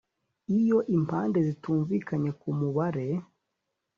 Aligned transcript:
Iyo 0.57 0.77
Impande 0.97 1.37
Zitumvikanye 1.47 2.29
Ku 2.39 2.47
Mubare 2.59 3.07